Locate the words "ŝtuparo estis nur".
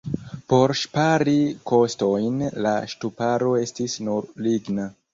2.97-4.31